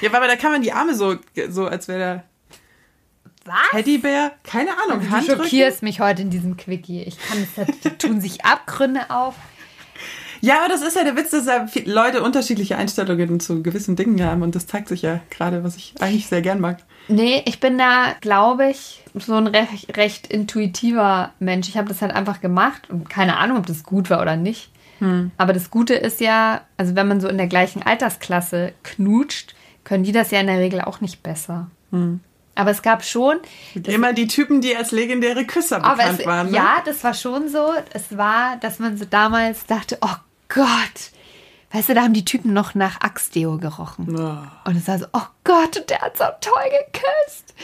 Ja, 0.00 0.10
aber 0.14 0.26
da 0.28 0.36
kann 0.36 0.52
man 0.52 0.62
die 0.62 0.72
Arme 0.72 0.94
so, 0.94 1.16
so 1.50 1.66
als 1.66 1.86
wäre 1.86 1.98
der 1.98 2.24
Was? 3.50 3.70
Teddybär. 3.72 4.30
Keine 4.44 4.70
Ahnung. 4.70 5.00
Du 5.04 5.10
Handrücken? 5.10 5.42
schockierst 5.42 5.82
mich 5.82 5.98
heute 5.98 6.22
in 6.22 6.30
diesem 6.30 6.56
Quickie. 6.56 7.02
Ich 7.02 7.18
kann 7.18 7.38
es, 7.42 7.82
da 7.82 7.90
tun 7.90 8.20
sich 8.20 8.44
Abgründe 8.44 9.10
auf. 9.10 9.34
Ja, 10.40 10.60
aber 10.60 10.68
das 10.68 10.82
ist 10.82 10.94
ja 10.96 11.02
der 11.02 11.16
Witz, 11.16 11.30
dass 11.30 11.46
ja 11.46 11.66
Leute 11.84 12.22
unterschiedliche 12.22 12.76
Einstellungen 12.76 13.40
zu 13.40 13.62
gewissen 13.62 13.96
Dingen 13.96 14.24
haben. 14.24 14.42
Und 14.42 14.54
das 14.54 14.68
zeigt 14.68 14.88
sich 14.88 15.02
ja 15.02 15.20
gerade, 15.30 15.64
was 15.64 15.76
ich 15.76 15.94
eigentlich 16.00 16.28
sehr 16.28 16.42
gern 16.42 16.60
mag. 16.60 16.78
Nee, 17.08 17.42
ich 17.44 17.58
bin 17.58 17.76
da, 17.76 18.14
glaube 18.20 18.70
ich, 18.70 19.02
so 19.14 19.34
ein 19.34 19.48
recht, 19.48 19.96
recht 19.96 20.28
intuitiver 20.28 21.32
Mensch. 21.40 21.68
Ich 21.68 21.76
habe 21.76 21.88
das 21.88 22.00
halt 22.00 22.12
einfach 22.12 22.40
gemacht 22.40 22.88
und 22.88 23.10
keine 23.10 23.36
Ahnung, 23.38 23.58
ob 23.58 23.66
das 23.66 23.82
gut 23.82 24.10
war 24.10 24.22
oder 24.22 24.36
nicht. 24.36 24.70
Aber 25.38 25.54
das 25.54 25.70
Gute 25.70 25.94
ist 25.94 26.20
ja, 26.20 26.60
also 26.76 26.94
wenn 26.94 27.08
man 27.08 27.22
so 27.22 27.28
in 27.28 27.38
der 27.38 27.46
gleichen 27.46 27.82
Altersklasse 27.82 28.74
knutscht, 28.82 29.54
können 29.82 30.04
die 30.04 30.12
das 30.12 30.30
ja 30.30 30.40
in 30.40 30.46
der 30.46 30.58
Regel 30.58 30.82
auch 30.82 31.00
nicht 31.00 31.22
besser. 31.22 31.70
Aber 32.54 32.70
es 32.70 32.82
gab 32.82 33.04
schon, 33.04 33.38
Immer 33.86 34.12
die 34.12 34.26
Typen, 34.26 34.60
die 34.60 34.76
als 34.76 34.90
legendäre 34.90 35.46
Küsser 35.46 35.80
bekannt 35.80 36.20
es, 36.20 36.26
waren. 36.26 36.50
Ne? 36.50 36.56
ja, 36.56 36.82
das 36.84 37.02
war 37.04 37.14
schon 37.14 37.48
so. 37.48 37.72
Es 37.92 38.16
war, 38.16 38.56
dass 38.56 38.78
man 38.78 38.98
so 38.98 39.04
damals 39.04 39.66
dachte, 39.66 39.98
oh 40.00 40.16
Gott, 40.48 41.12
weißt 41.72 41.88
du, 41.88 41.94
da 41.94 42.02
haben 42.02 42.12
die 42.12 42.24
Typen 42.24 42.52
noch 42.52 42.74
nach 42.74 43.00
Axtdeo 43.00 43.58
gerochen. 43.58 44.14
Oh. 44.14 44.68
Und 44.68 44.76
es 44.76 44.88
war 44.88 44.98
so, 44.98 45.06
oh 45.12 45.26
Gott, 45.44 45.76
und 45.76 45.90
der 45.90 46.00
hat 46.00 46.16
so 46.18 46.24
toll 46.40 46.64
geküsst. 46.92 47.54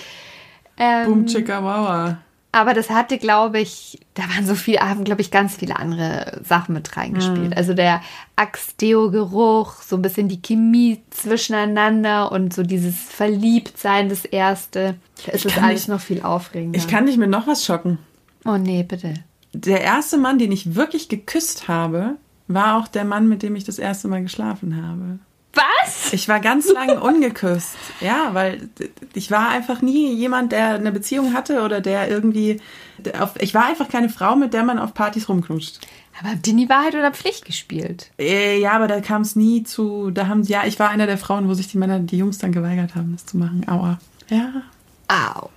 Ähm, 0.78 1.06
Boom, 1.06 1.26
chicka, 1.26 1.62
wawa. 1.62 2.18
Aber 2.52 2.72
das 2.74 2.88
hatte, 2.90 3.18
glaube 3.18 3.60
ich, 3.60 4.00
da 4.14 4.22
waren 4.24 4.46
so 4.46 4.54
viele, 4.54 4.78
haben, 4.80 5.04
glaube 5.04 5.20
ich, 5.20 5.30
ganz 5.30 5.56
viele 5.56 5.76
andere 5.76 6.40
Sachen 6.42 6.72
mit 6.74 6.96
reingespielt. 6.96 7.54
Also 7.56 7.74
der 7.74 8.00
Axtdeo-Geruch, 8.36 9.82
so 9.82 9.96
ein 9.96 10.02
bisschen 10.02 10.28
die 10.28 10.40
Chemie 10.40 11.02
zwischeneinander 11.10 12.32
und 12.32 12.52
so 12.54 12.62
dieses 12.62 12.94
Verliebtsein, 12.96 14.08
das 14.08 14.24
Erste. 14.24 14.96
Da 15.26 15.32
ist 15.32 15.44
es 15.46 15.54
kann 15.54 15.64
alles 15.64 15.80
nicht- 15.82 15.88
noch 15.88 16.00
viel 16.00 16.22
aufregender. 16.22 16.78
Ich 16.78 16.88
kann 16.88 17.06
dich 17.06 17.16
mit 17.16 17.30
noch 17.30 17.46
was 17.46 17.64
schocken. 17.64 17.98
oh 18.44 18.56
nee, 18.56 18.82
bitte. 18.82 19.14
Der 19.52 19.80
erste 19.80 20.18
Mann, 20.18 20.38
den 20.38 20.52
ich 20.52 20.74
wirklich 20.74 21.08
geküsst 21.08 21.68
habe, 21.68 22.16
war 22.48 22.76
auch 22.78 22.88
der 22.88 23.04
Mann, 23.04 23.28
mit 23.28 23.42
dem 23.42 23.56
ich 23.56 23.64
das 23.64 23.78
erste 23.78 24.08
Mal 24.08 24.22
geschlafen 24.22 24.76
habe. 24.82 25.18
Was? 25.86 26.12
Ich 26.12 26.28
war 26.28 26.40
ganz 26.40 26.70
lange 26.72 27.00
ungeküsst. 27.02 27.76
Ja, 28.00 28.30
weil 28.32 28.68
ich 29.14 29.30
war 29.30 29.48
einfach 29.48 29.82
nie 29.82 30.12
jemand, 30.12 30.52
der 30.52 30.74
eine 30.74 30.92
Beziehung 30.92 31.34
hatte 31.34 31.62
oder 31.62 31.80
der 31.80 32.10
irgendwie. 32.10 32.60
Auf, 33.18 33.34
ich 33.40 33.54
war 33.54 33.66
einfach 33.66 33.88
keine 33.88 34.08
Frau, 34.08 34.36
mit 34.36 34.52
der 34.54 34.64
man 34.64 34.78
auf 34.78 34.94
Partys 34.94 35.28
rumknutscht. 35.28 35.80
Aber 36.18 36.30
habt 36.30 36.46
ihr 36.46 36.54
nie 36.54 36.68
Wahrheit 36.68 36.94
oder 36.94 37.12
Pflicht 37.12 37.44
gespielt? 37.44 38.10
Äh, 38.18 38.58
ja, 38.58 38.72
aber 38.72 38.88
da 38.88 39.00
kam 39.00 39.22
es 39.22 39.36
nie 39.36 39.64
zu. 39.64 40.10
Da 40.10 40.28
haben 40.28 40.42
ja, 40.44 40.64
ich 40.66 40.78
war 40.78 40.88
einer 40.88 41.06
der 41.06 41.18
Frauen, 41.18 41.48
wo 41.48 41.54
sich 41.54 41.68
die 41.68 41.78
Männer, 41.78 41.98
die 41.98 42.18
Jungs 42.18 42.38
dann 42.38 42.52
geweigert 42.52 42.94
haben, 42.94 43.12
das 43.12 43.26
zu 43.26 43.36
machen. 43.36 43.66
Aua. 43.68 43.98
Ja. 44.28 44.62
Au. 45.08 45.50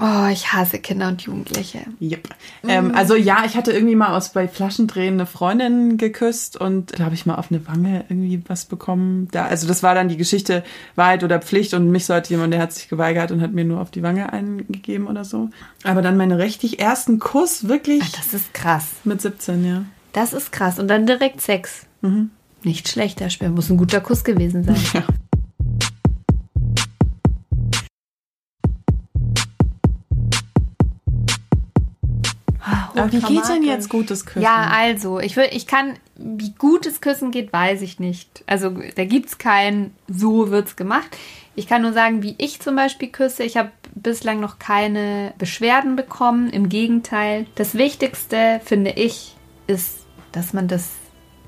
Oh, 0.00 0.26
ich 0.30 0.52
hasse 0.52 0.78
Kinder 0.78 1.08
und 1.08 1.22
Jugendliche. 1.22 1.80
Yep. 2.00 2.28
Ähm, 2.68 2.94
also 2.94 3.16
ja, 3.16 3.42
ich 3.44 3.56
hatte 3.56 3.72
irgendwie 3.72 3.96
mal 3.96 4.16
aus 4.16 4.32
bei 4.32 4.46
Flaschendrehen 4.46 5.14
eine 5.14 5.26
Freundin 5.26 5.96
geküsst 5.96 6.56
und 6.56 6.98
da 6.98 7.04
habe 7.04 7.14
ich 7.14 7.26
mal 7.26 7.34
auf 7.34 7.50
eine 7.50 7.66
Wange 7.66 8.04
irgendwie 8.08 8.40
was 8.46 8.66
bekommen. 8.66 9.26
Da, 9.32 9.46
also 9.46 9.66
das 9.66 9.82
war 9.82 9.96
dann 9.96 10.08
die 10.08 10.16
Geschichte 10.16 10.62
Wahrheit 10.94 11.24
oder 11.24 11.40
Pflicht 11.40 11.74
und 11.74 11.90
mich 11.90 12.06
sollte 12.06 12.30
jemand, 12.30 12.52
der 12.52 12.60
hat 12.60 12.72
sich 12.72 12.88
geweigert 12.88 13.32
und 13.32 13.40
hat 13.40 13.52
mir 13.52 13.64
nur 13.64 13.80
auf 13.80 13.90
die 13.90 14.02
Wange 14.04 14.32
eingegeben 14.32 15.08
oder 15.08 15.24
so. 15.24 15.50
Aber 15.82 16.00
dann 16.00 16.16
meine 16.16 16.38
richtig 16.38 16.78
ersten 16.78 17.18
Kuss 17.18 17.66
wirklich 17.66 18.02
Ach, 18.04 18.12
das 18.16 18.34
ist 18.34 18.54
krass. 18.54 18.86
mit 19.02 19.20
17, 19.20 19.66
ja. 19.66 19.84
Das 20.12 20.32
ist 20.32 20.52
krass. 20.52 20.78
Und 20.78 20.88
dann 20.88 21.06
direkt 21.06 21.40
Sex. 21.40 21.86
Nicht 22.62 22.88
schlechter 22.88 23.30
Spiel. 23.30 23.50
Muss 23.50 23.70
ein 23.70 23.76
guter 23.76 24.00
Kuss 24.00 24.24
gewesen 24.24 24.64
sein. 24.64 24.76
Ja. 24.94 25.02
Ah, 32.98 33.04
Aber 33.04 33.12
wie 33.12 33.20
geht 33.20 33.48
denn 33.48 33.62
jetzt 33.62 33.88
gutes 33.88 34.26
Küssen? 34.26 34.42
Ja, 34.42 34.70
also, 34.72 35.20
ich, 35.20 35.36
will, 35.36 35.48
ich 35.50 35.66
kann 35.66 35.94
wie 36.16 36.52
gutes 36.58 37.00
Küssen 37.00 37.30
geht, 37.30 37.52
weiß 37.52 37.82
ich 37.82 38.00
nicht. 38.00 38.42
Also 38.46 38.70
da 38.96 39.04
gibt 39.04 39.28
es 39.28 39.38
kein, 39.38 39.92
so 40.08 40.50
wird's 40.50 40.76
gemacht. 40.76 41.16
Ich 41.54 41.66
kann 41.66 41.82
nur 41.82 41.92
sagen, 41.92 42.22
wie 42.22 42.34
ich 42.38 42.60
zum 42.60 42.76
Beispiel 42.76 43.08
küsse. 43.08 43.44
Ich 43.44 43.56
habe 43.56 43.70
bislang 43.94 44.40
noch 44.40 44.58
keine 44.58 45.32
Beschwerden 45.38 45.96
bekommen. 45.96 46.50
Im 46.50 46.68
Gegenteil. 46.68 47.46
Das 47.54 47.74
Wichtigste, 47.74 48.60
finde 48.64 48.90
ich, 48.90 49.36
ist, 49.66 50.06
dass 50.32 50.52
man 50.52 50.68
das 50.68 50.90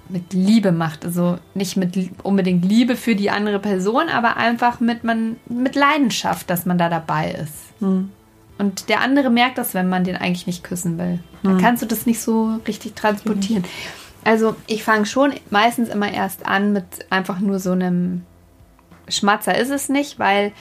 mit 0.08 0.32
Liebe 0.32 0.72
macht. 0.72 1.04
Also 1.04 1.38
nicht 1.54 1.76
mit 1.76 1.96
unbedingt 2.22 2.64
Liebe 2.64 2.96
für 2.96 3.14
die 3.14 3.30
andere 3.30 3.58
Person, 3.58 4.08
aber 4.08 4.36
einfach 4.36 4.80
mit, 4.80 5.04
man, 5.04 5.36
mit 5.48 5.74
Leidenschaft, 5.74 6.50
dass 6.50 6.66
man 6.66 6.78
da 6.78 6.88
dabei 6.88 7.32
ist. 7.32 7.80
Mhm. 7.80 8.10
Und 8.60 8.90
der 8.90 9.00
andere 9.00 9.30
merkt 9.30 9.56
das, 9.56 9.72
wenn 9.72 9.88
man 9.88 10.04
den 10.04 10.16
eigentlich 10.16 10.46
nicht 10.46 10.62
küssen 10.62 10.98
will. 10.98 11.18
Dann 11.42 11.54
mhm. 11.54 11.60
kannst 11.60 11.82
du 11.82 11.86
das 11.86 12.04
nicht 12.04 12.20
so 12.20 12.60
richtig 12.68 12.94
transportieren. 12.94 13.64
Also 14.22 14.54
ich 14.66 14.84
fange 14.84 15.06
schon 15.06 15.32
meistens 15.48 15.88
immer 15.88 16.12
erst 16.12 16.44
an 16.44 16.74
mit 16.74 16.84
einfach 17.08 17.40
nur 17.40 17.58
so 17.58 17.72
einem 17.72 18.26
Schmatzer 19.08 19.56
ist 19.56 19.70
es 19.70 19.88
nicht, 19.88 20.18
weil 20.18 20.52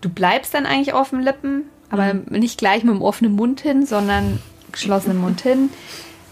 du 0.00 0.08
bleibst 0.08 0.54
dann 0.54 0.64
eigentlich 0.64 0.94
auf 0.94 1.10
den 1.10 1.20
Lippen, 1.20 1.64
aber 1.90 2.14
mhm. 2.14 2.24
nicht 2.30 2.56
gleich 2.56 2.84
mit 2.84 2.94
dem 2.94 3.02
offenen 3.02 3.34
Mund 3.34 3.60
hin, 3.60 3.84
sondern 3.84 4.40
geschlossenen 4.72 5.18
Mund 5.18 5.42
hin. 5.42 5.68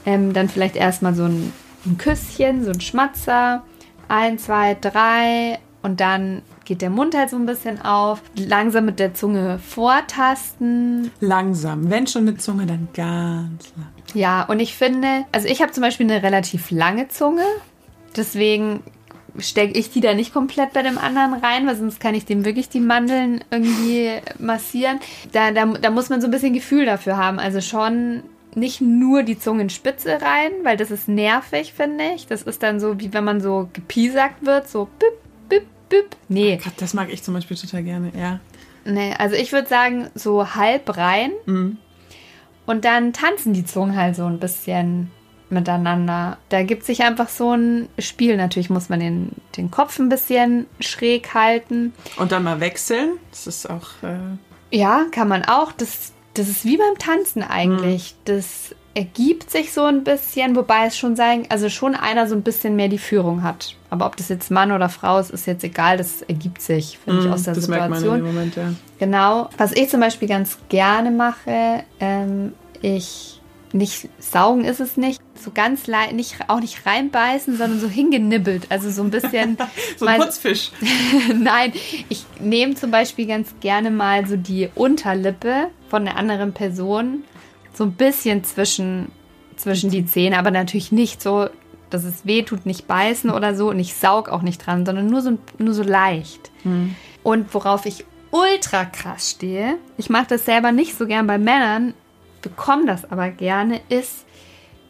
Ähm, 0.06 0.32
dann 0.32 0.48
vielleicht 0.48 0.74
erstmal 0.74 1.14
so 1.14 1.24
ein, 1.24 1.52
ein 1.84 1.98
Küsschen, 1.98 2.64
so 2.64 2.70
ein 2.70 2.80
Schmatzer. 2.80 3.62
Ein, 4.08 4.38
zwei, 4.38 4.74
drei. 4.80 5.58
Und 5.82 6.00
dann 6.00 6.40
geht 6.64 6.82
der 6.82 6.90
Mund 6.90 7.16
halt 7.16 7.30
so 7.30 7.36
ein 7.36 7.46
bisschen 7.46 7.80
auf. 7.82 8.22
Langsam 8.36 8.84
mit 8.84 8.98
der 8.98 9.14
Zunge 9.14 9.58
vortasten. 9.58 11.10
Langsam. 11.20 11.90
Wenn 11.90 12.06
schon 12.06 12.24
mit 12.24 12.42
Zunge, 12.42 12.66
dann 12.66 12.88
ganz 12.94 13.72
lang. 13.76 13.88
Ja, 14.14 14.44
und 14.44 14.60
ich 14.60 14.74
finde, 14.74 15.24
also 15.32 15.48
ich 15.48 15.62
habe 15.62 15.72
zum 15.72 15.82
Beispiel 15.82 16.10
eine 16.10 16.22
relativ 16.22 16.70
lange 16.70 17.08
Zunge. 17.08 17.44
Deswegen 18.16 18.82
stecke 19.38 19.78
ich 19.78 19.90
die 19.90 20.00
da 20.00 20.14
nicht 20.14 20.32
komplett 20.32 20.72
bei 20.72 20.82
dem 20.82 20.98
anderen 20.98 21.34
rein, 21.34 21.66
weil 21.66 21.76
sonst 21.76 22.00
kann 22.00 22.14
ich 22.14 22.24
dem 22.24 22.44
wirklich 22.44 22.68
die 22.68 22.80
Mandeln 22.80 23.42
irgendwie 23.50 24.10
massieren. 24.38 25.00
Da, 25.32 25.50
da, 25.50 25.66
da 25.66 25.90
muss 25.90 26.08
man 26.08 26.20
so 26.20 26.28
ein 26.28 26.30
bisschen 26.30 26.52
Gefühl 26.52 26.86
dafür 26.86 27.16
haben. 27.16 27.38
Also 27.38 27.60
schon 27.60 28.22
nicht 28.54 28.80
nur 28.80 29.24
die 29.24 29.38
Zungenspitze 29.38 30.20
rein, 30.22 30.52
weil 30.62 30.76
das 30.76 30.90
ist 30.90 31.08
nervig, 31.08 31.72
finde 31.74 32.04
ich. 32.14 32.26
Das 32.26 32.42
ist 32.42 32.62
dann 32.62 32.78
so, 32.78 33.00
wie 33.00 33.12
wenn 33.12 33.24
man 33.24 33.40
so 33.40 33.68
gepiesackt 33.72 34.46
wird, 34.46 34.68
so 34.68 34.88
bip, 34.98 35.14
bip, 35.48 35.66
bip. 35.88 36.16
Nee. 36.28 36.60
Gott, 36.62 36.74
das 36.78 36.94
mag 36.94 37.12
ich 37.12 37.22
zum 37.22 37.34
Beispiel 37.34 37.56
total 37.56 37.82
gerne, 37.82 38.12
ja. 38.16 38.40
Nee, 38.84 39.14
also 39.18 39.34
ich 39.34 39.52
würde 39.52 39.68
sagen, 39.68 40.08
so 40.14 40.54
halb 40.54 40.96
rein. 40.96 41.32
Mhm. 41.46 41.78
Und 42.66 42.84
dann 42.84 43.12
tanzen 43.12 43.52
die 43.52 43.64
Zungen 43.64 43.96
halt 43.96 44.16
so 44.16 44.24
ein 44.24 44.38
bisschen 44.38 45.10
miteinander. 45.50 46.38
Da 46.48 46.62
gibt 46.62 46.84
sich 46.84 47.02
einfach 47.02 47.28
so 47.28 47.52
ein 47.52 47.88
Spiel. 47.98 48.36
Natürlich 48.36 48.70
muss 48.70 48.88
man 48.88 49.00
den, 49.00 49.32
den 49.56 49.70
Kopf 49.70 49.98
ein 49.98 50.08
bisschen 50.08 50.66
schräg 50.80 51.34
halten. 51.34 51.92
Und 52.16 52.32
dann 52.32 52.42
mal 52.42 52.60
wechseln. 52.60 53.18
Das 53.30 53.46
ist 53.46 53.68
auch. 53.68 53.88
Äh 54.02 54.76
ja, 54.76 55.06
kann 55.10 55.28
man 55.28 55.44
auch. 55.44 55.72
Das, 55.72 56.12
das 56.34 56.48
ist 56.48 56.64
wie 56.64 56.76
beim 56.76 56.98
Tanzen 56.98 57.42
eigentlich. 57.42 58.14
Mhm. 58.14 58.24
Das 58.24 58.74
ergibt 58.94 59.50
sich 59.50 59.72
so 59.72 59.84
ein 59.84 60.04
bisschen, 60.04 60.54
wobei 60.56 60.86
es 60.86 60.96
schon 60.96 61.16
sein, 61.16 61.46
also 61.48 61.68
schon 61.68 61.94
einer 61.94 62.26
so 62.28 62.34
ein 62.34 62.42
bisschen 62.42 62.76
mehr 62.76 62.88
die 62.88 62.98
Führung 62.98 63.42
hat. 63.42 63.74
Aber 63.90 64.06
ob 64.06 64.16
das 64.16 64.28
jetzt 64.28 64.50
Mann 64.50 64.72
oder 64.72 64.88
Frau 64.88 65.18
ist, 65.18 65.30
ist 65.30 65.46
jetzt 65.46 65.64
egal. 65.64 65.96
Das 65.96 66.22
ergibt 66.22 66.62
sich, 66.62 66.98
finde 66.98 67.22
mm, 67.22 67.26
ich, 67.26 67.32
aus 67.32 67.42
der 67.42 67.54
das 67.54 67.64
Situation. 67.64 67.90
Merkt 67.90 68.02
man 68.02 68.18
in 68.18 68.24
dem 68.24 68.34
Moment, 68.34 68.56
ja. 68.56 68.72
Genau. 68.98 69.48
Was 69.58 69.72
ich 69.72 69.88
zum 69.88 70.00
Beispiel 70.00 70.28
ganz 70.28 70.58
gerne 70.68 71.10
mache, 71.10 71.84
ähm, 72.00 72.52
ich 72.82 73.40
nicht 73.74 74.08
saugen 74.20 74.64
ist 74.64 74.78
es 74.78 74.96
nicht, 74.96 75.20
so 75.34 75.50
ganz 75.52 75.88
leicht, 75.88 76.12
nicht, 76.12 76.36
auch 76.46 76.60
nicht 76.60 76.86
reinbeißen, 76.86 77.56
sondern 77.56 77.80
so 77.80 77.88
hingenibbelt. 77.88 78.66
Also 78.70 78.88
so 78.88 79.02
ein 79.02 79.10
bisschen. 79.10 79.58
so 79.96 80.06
ein 80.06 80.20
Putzfisch. 80.20 80.70
Nein, 81.34 81.72
ich 82.08 82.24
nehme 82.38 82.76
zum 82.76 82.92
Beispiel 82.92 83.26
ganz 83.26 83.52
gerne 83.60 83.90
mal 83.90 84.26
so 84.28 84.36
die 84.36 84.68
Unterlippe 84.76 85.70
von 85.88 86.04
der 86.04 86.16
anderen 86.16 86.52
Person 86.52 87.24
so 87.76 87.84
ein 87.84 87.92
bisschen 87.92 88.44
zwischen, 88.44 89.10
zwischen 89.56 89.90
die 89.90 90.06
Zähne, 90.06 90.38
aber 90.38 90.50
natürlich 90.50 90.92
nicht 90.92 91.22
so, 91.22 91.48
dass 91.90 92.04
es 92.04 92.26
weh 92.26 92.42
tut, 92.42 92.66
nicht 92.66 92.86
beißen 92.86 93.30
oder 93.30 93.54
so 93.54 93.70
und 93.70 93.78
ich 93.78 93.94
saug 93.94 94.28
auch 94.28 94.42
nicht 94.42 94.64
dran, 94.64 94.84
sondern 94.84 95.06
nur 95.06 95.22
so, 95.22 95.38
nur 95.58 95.74
so 95.74 95.82
leicht. 95.82 96.50
Mhm. 96.64 96.96
Und 97.22 97.54
worauf 97.54 97.86
ich 97.86 98.04
ultra 98.30 98.84
krass 98.84 99.30
stehe, 99.30 99.78
ich 99.96 100.10
mache 100.10 100.26
das 100.30 100.44
selber 100.44 100.72
nicht 100.72 100.98
so 100.98 101.06
gern 101.06 101.26
bei 101.26 101.38
Männern, 101.38 101.94
bekomme 102.42 102.86
das 102.86 103.10
aber 103.10 103.30
gerne, 103.30 103.80
ist, 103.88 104.24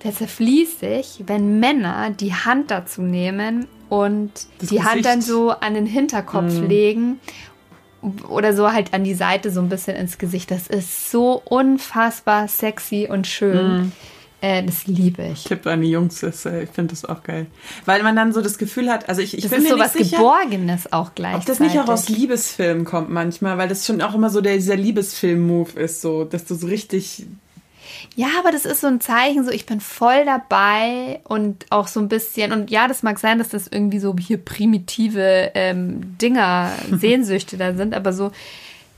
der 0.02 0.12
zerfließt 0.12 0.80
sich, 0.80 1.24
wenn 1.26 1.60
Männer 1.60 2.10
die 2.10 2.34
Hand 2.34 2.70
dazu 2.70 3.02
nehmen 3.02 3.66
und 3.88 4.32
das 4.58 4.68
die 4.68 4.76
Gesicht. 4.76 4.84
Hand 4.84 5.04
dann 5.04 5.22
so 5.22 5.50
an 5.50 5.74
den 5.74 5.86
Hinterkopf 5.86 6.52
mhm. 6.52 6.68
legen 6.68 7.20
oder 8.28 8.54
so 8.54 8.72
halt 8.72 8.94
an 8.94 9.04
die 9.04 9.14
Seite 9.14 9.50
so 9.50 9.60
ein 9.60 9.68
bisschen 9.68 9.96
ins 9.96 10.18
Gesicht. 10.18 10.50
Das 10.50 10.66
ist 10.66 11.10
so 11.10 11.42
unfassbar 11.44 12.48
sexy 12.48 13.08
und 13.10 13.26
schön. 13.26 13.76
Mhm. 13.76 13.92
Äh, 14.44 14.62
das 14.62 14.86
liebe 14.86 15.22
ich. 15.32 15.44
Tipp 15.44 15.66
an 15.66 15.80
die 15.80 15.90
Jungs, 15.90 16.22
ist, 16.22 16.44
äh, 16.44 16.64
ich 16.64 16.70
finde 16.70 16.90
das 16.90 17.06
auch 17.06 17.22
geil. 17.22 17.46
Weil 17.86 18.02
man 18.02 18.14
dann 18.14 18.34
so 18.34 18.42
das 18.42 18.58
Gefühl 18.58 18.90
hat, 18.90 19.08
also 19.08 19.22
ich, 19.22 19.32
ich 19.38 19.42
das 19.42 19.50
bin 19.50 19.62
ist 19.62 19.70
so 19.70 19.78
was 19.78 19.94
Geborgenes 19.94 20.92
auch 20.92 21.14
gleich. 21.14 21.36
Ob 21.36 21.46
das 21.46 21.60
nicht 21.60 21.78
auch 21.78 21.88
aus 21.88 22.10
Liebesfilmen 22.10 22.84
kommt 22.84 23.08
manchmal, 23.08 23.56
weil 23.56 23.68
das 23.68 23.86
schon 23.86 24.02
auch 24.02 24.14
immer 24.14 24.28
so 24.28 24.42
der, 24.42 24.56
dieser 24.56 24.76
Liebesfilm-Move 24.76 25.80
ist, 25.80 26.02
so, 26.02 26.24
dass 26.24 26.44
du 26.44 26.56
so 26.56 26.66
richtig 26.66 27.24
ja, 28.16 28.28
aber 28.38 28.50
das 28.50 28.64
ist 28.64 28.80
so 28.80 28.86
ein 28.86 29.00
Zeichen, 29.00 29.44
so 29.44 29.50
ich 29.50 29.66
bin 29.66 29.80
voll 29.80 30.24
dabei 30.24 31.20
und 31.24 31.66
auch 31.70 31.88
so 31.88 32.00
ein 32.00 32.08
bisschen, 32.08 32.52
und 32.52 32.70
ja, 32.70 32.88
das 32.88 33.02
mag 33.02 33.18
sein, 33.18 33.38
dass 33.38 33.48
das 33.48 33.68
irgendwie 33.68 33.98
so 33.98 34.14
hier 34.18 34.38
primitive 34.38 35.52
ähm, 35.54 36.16
Dinger, 36.18 36.72
Sehnsüchte 36.90 37.56
da 37.56 37.74
sind, 37.74 37.94
aber 37.94 38.12
so, 38.12 38.32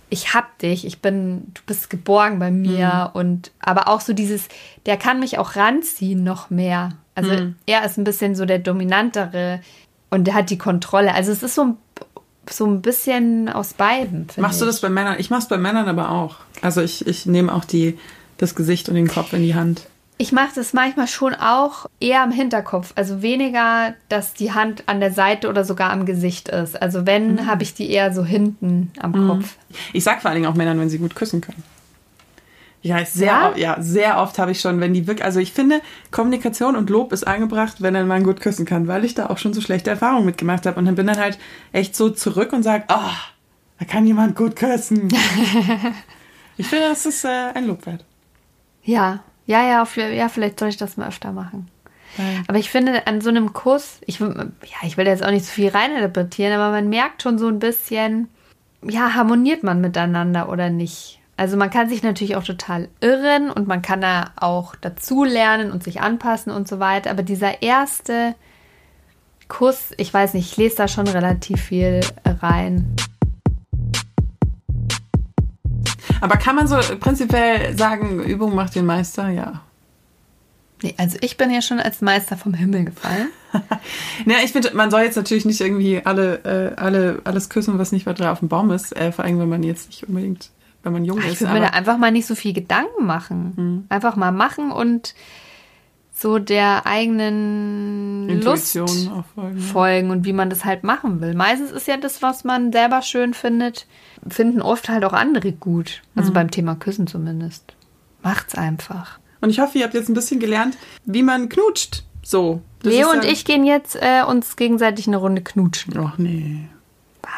ich 0.09 0.35
hab 0.35 0.59
dich, 0.59 0.87
ich 0.87 1.01
bin, 1.01 1.53
du 1.55 1.63
bist 1.67 1.91
geborgen 1.91 2.39
bei 2.39 2.51
mir 2.51 3.11
mhm. 3.13 3.21
und 3.21 3.51
aber 3.61 3.89
auch 3.89 4.01
so 4.01 4.13
dieses, 4.13 4.49
der 4.87 4.97
kann 4.97 5.19
mich 5.19 5.39
auch 5.39 5.57
ranziehen 5.57 6.23
noch 6.23 6.51
mehr. 6.51 6.93
Also 7.15 7.33
mhm. 7.33 7.57
er 7.67 7.85
ist 7.85 7.99
ein 7.99 8.05
bisschen 8.05 8.35
so 8.35 8.45
der 8.45 8.59
dominantere 8.59 9.61
und 10.11 10.25
der 10.25 10.35
hat 10.35 10.51
die 10.51 10.59
Kontrolle. 10.59 11.15
Also 11.15 11.33
es 11.33 11.43
ist 11.43 11.55
so 11.55 11.65
ein 11.65 11.77
so 12.49 12.65
ein 12.65 12.83
bisschen 12.83 13.49
aus 13.49 13.75
beiden. 13.75 14.29
Machst 14.37 14.61
du 14.61 14.67
das 14.67 14.81
bei 14.81 14.89
Männern? 14.89 15.17
Ich 15.19 15.31
mach's 15.31 15.49
bei 15.49 15.59
Männern 15.59 15.89
aber 15.89 16.11
auch. 16.11 16.37
Also 16.63 16.81
ich, 16.81 17.07
ich 17.07 17.27
nehme 17.27 17.53
auch 17.53 17.65
die 17.65 17.99
das 18.39 18.55
Gesicht 18.55 18.89
und 18.89 18.95
den 18.95 19.09
Kopf 19.09 19.33
in 19.33 19.43
die 19.43 19.55
Hand. 19.55 19.87
Ich 20.19 20.33
mache 20.33 20.55
das 20.55 20.73
manchmal 20.73 21.09
schon 21.09 21.35
auch 21.35 21.87
eher 22.01 22.23
am 22.23 22.31
Hinterkopf. 22.31 22.93
Also 22.95 23.21
weniger, 23.21 23.95
dass 24.09 24.33
die 24.33 24.53
Hand 24.53 24.85
an 24.87 25.01
der 25.01 25.13
Seite 25.13 25.49
oder 25.49 25.65
sogar 25.65 25.91
am 25.91 26.07
Gesicht 26.07 26.49
ist. 26.49 26.81
Also 26.81 27.05
wenn, 27.05 27.35
mhm. 27.35 27.47
habe 27.47 27.63
ich 27.63 27.75
die 27.75 27.91
eher 27.91 28.15
so 28.15 28.25
hinten 28.25 28.93
am 28.99 29.11
mhm. 29.13 29.29
Kopf. 29.29 29.57
Ich 29.93 30.05
sag 30.05 30.23
vor 30.23 30.31
allen 30.31 30.41
Dingen 30.41 30.51
auch 30.51 30.57
Männern, 30.57 30.81
wenn 30.81 30.89
sie 30.89 30.99
gut 30.99 31.15
küssen 31.15 31.43
können. 31.43 31.63
Ja, 32.87 33.05
sehr, 33.05 33.27
ja? 33.27 33.49
Oft, 33.49 33.59
ja, 33.59 33.77
sehr 33.81 34.19
oft 34.19 34.39
habe 34.39 34.53
ich 34.53 34.61
schon, 34.61 34.81
wenn 34.81 34.95
die 34.95 35.07
wirklich, 35.07 35.25
also 35.25 35.41
ich 35.41 35.53
finde, 35.53 35.81
Kommunikation 36.13 36.77
und 36.77 36.89
Lob 36.89 37.13
ist 37.13 37.27
angebracht, 37.27 37.83
wenn 37.83 37.97
ein 37.97 38.07
Mann 38.07 38.23
gut 38.23 38.41
küssen 38.41 38.65
kann, 38.65 38.87
weil 38.87 39.05
ich 39.05 39.15
da 39.15 39.27
auch 39.27 39.39
schon 39.39 39.53
so 39.53 39.61
schlechte 39.61 39.91
Erfahrungen 39.91 40.25
mitgemacht 40.25 40.67
habe. 40.67 40.79
Und 40.79 40.87
dann 40.87 40.95
bin 40.95 41.09
dann 41.09 41.19
halt 41.19 41.37
echt 41.73 41.97
so 41.97 42.11
zurück 42.11 42.53
und 42.53 42.63
sage, 42.63 42.85
ah, 42.89 43.11
oh, 43.11 43.17
da 43.81 43.85
kann 43.85 44.07
jemand 44.07 44.37
gut 44.37 44.57
küssen. 44.57 45.09
ich 46.57 46.67
finde, 46.69 46.89
das 46.89 47.05
ist 47.07 47.25
äh, 47.25 47.51
ein 47.55 47.67
Lob 47.67 47.85
wert. 47.87 48.05
Ja, 48.87 49.21
ja, 49.47 49.63
ja, 49.69 49.83
auf, 49.83 49.97
ja, 49.97 50.29
vielleicht 50.29 50.59
soll 50.59 50.69
ich 50.69 50.77
das 50.77 50.97
mal 50.97 51.09
öfter 51.09 51.33
machen. 51.33 51.69
Ja. 52.17 52.25
Aber 52.49 52.59
ich 52.59 52.71
finde, 52.71 53.07
an 53.07 53.21
so 53.21 53.29
einem 53.29 53.53
Kuss, 53.53 54.01
ich, 54.07 54.21
ja, 54.21 54.37
ich 54.85 54.97
will 54.97 55.05
da 55.05 55.11
jetzt 55.11 55.25
auch 55.25 55.31
nicht 55.31 55.45
so 55.45 55.53
viel 55.53 55.69
reininterpretieren, 55.69 56.55
aber 56.55 56.71
man 56.71 56.89
merkt 56.89 57.23
schon 57.23 57.39
so 57.39 57.49
ein 57.49 57.59
bisschen, 57.59 58.29
ja, 58.83 59.15
harmoniert 59.15 59.63
man 59.63 59.81
miteinander 59.81 60.49
oder 60.49 60.71
nicht. 60.71 61.21
Also 61.37 61.57
man 61.59 61.71
kann 61.71 61.89
sich 61.89 62.03
natürlich 62.03 62.37
auch 62.37 62.45
total 62.45 62.89
irren 63.01 63.51
und 63.51 63.69
man 63.69 63.83
kann 63.83 64.01
da 64.01 64.31
auch 64.37 64.75
dazulernen 64.77 65.71
und 65.71 65.85
sich 65.85 66.01
anpassen 66.01 66.51
und 66.51 66.67
so 66.67 66.79
weiter. 66.79 67.11
Aber 67.11 67.23
dieser 67.23 67.63
erste 67.63 68.35
Kuss, 69.49 69.93
ich 69.99 70.13
weiß 70.13 70.33
nicht, 70.33 70.53
ich 70.53 70.57
lese 70.57 70.77
da 70.77 70.89
schon 70.89 71.07
relativ 71.07 71.61
viel 71.61 72.01
rein. 72.25 72.97
Aber 76.21 76.37
kann 76.37 76.57
man 76.57 76.67
so 76.67 76.77
prinzipiell 76.99 77.77
sagen, 77.77 78.23
Übung 78.23 78.55
macht 78.55 78.75
den 78.75 78.87
Meister? 78.87 79.29
Ja. 79.29 79.63
Nee, 80.83 80.95
also 80.99 81.17
ich 81.21 81.37
bin 81.37 81.51
ja 81.51 81.63
schon 81.63 81.81
als 81.81 82.03
Meister 82.03 82.37
vom 82.37 82.55
Himmel 82.55 82.85
gefallen. 82.85 83.29
ja, 84.27 84.37
ich 84.45 84.53
finde, 84.53 84.75
man 84.75 84.91
soll 84.91 85.03
jetzt 85.03 85.17
natürlich 85.17 85.47
nicht 85.47 85.61
irgendwie 85.61 86.03
alle, 86.05 86.75
äh, 86.77 86.81
alle, 86.81 87.21
alles 87.25 87.49
küssen, 87.49 87.79
was 87.79 87.93
nicht 87.93 88.07
weiter 88.07 88.31
auf 88.31 88.41
dem 88.41 88.49
Baum 88.49 88.71
ist. 88.71 88.95
Äh, 88.95 89.13
vor 89.13 89.25
allem, 89.25 89.39
wenn 89.39 89.49
man 89.49 89.63
jetzt 89.63 89.89
nicht 89.89 90.07
unbedingt, 90.07 90.51
wenn 90.83 90.93
man 90.93 91.05
jung 91.05 91.19
Ach, 91.21 91.27
ist. 91.27 91.35
Ich 91.35 91.41
würde 91.41 91.55
mir 91.55 91.61
da 91.61 91.69
einfach 91.69 91.97
mal 91.97 92.13
nicht 92.13 92.27
so 92.27 92.35
viel 92.35 92.53
Gedanken 92.53 93.07
machen. 93.07 93.53
Hm. 93.57 93.85
Einfach 93.89 94.17
mal 94.17 94.33
machen 94.33 94.71
und 94.71 95.15
so 96.19 96.39
der 96.39 96.87
eigenen 96.87 98.27
Intuition 98.31 98.87
Lust 98.87 99.11
folgen. 99.35 99.61
folgen 99.61 100.11
und 100.11 100.25
wie 100.25 100.33
man 100.33 100.49
das 100.49 100.65
halt 100.65 100.83
machen 100.83 101.21
will. 101.21 101.35
Meistens 101.35 101.71
ist 101.73 101.87
ja 101.87 101.99
das, 101.99 102.23
was 102.23 102.43
man 102.43 102.73
selber 102.73 103.03
schön 103.03 103.35
findet, 103.35 103.87
finden 104.27 104.63
oft 104.63 104.89
halt 104.89 105.05
auch 105.05 105.13
andere 105.13 105.53
gut. 105.53 106.01
Also 106.15 106.31
mhm. 106.31 106.35
beim 106.35 106.51
Thema 106.51 106.75
Küssen 106.75 107.07
zumindest. 107.07 107.75
Macht's 108.23 108.55
einfach. 108.55 109.19
Und 109.43 109.51
ich 109.51 109.61
hoffe, 109.61 109.77
ihr 109.77 109.85
habt 109.85 109.93
jetzt 109.93 110.09
ein 110.09 110.15
bisschen 110.15 110.41
gelernt, 110.41 110.79
wie 111.05 111.23
man 111.23 111.51
knutscht. 111.51 112.05
So. 112.23 112.63
Leo 112.83 113.11
und 113.11 113.23
ich 113.23 113.45
gehen 113.45 113.67
jetzt 113.67 113.95
äh, 113.97 114.23
uns 114.27 114.57
gegenseitig 114.57 115.07
eine 115.07 115.19
Runde 115.19 115.43
knutschen. 115.43 115.99
Ach 115.99 116.17
nee. 116.17 116.67